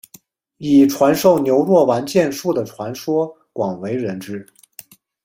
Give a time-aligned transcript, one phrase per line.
[0.57, 4.43] 以传授牛若丸剑术的传说广为人知。